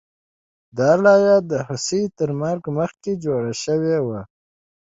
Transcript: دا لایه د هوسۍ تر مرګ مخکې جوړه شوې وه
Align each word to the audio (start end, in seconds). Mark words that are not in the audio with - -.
دا 0.77 0.91
لایه 1.03 1.35
د 1.51 1.51
هوسۍ 1.67 2.03
تر 2.17 2.29
مرګ 2.41 2.63
مخکې 2.79 3.11
جوړه 3.23 3.53
شوې 3.63 3.97
وه 4.05 4.21